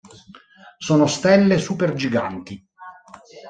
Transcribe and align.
Sono 0.79 1.05
stelle 1.05 1.59
supergiganti. 1.59 2.67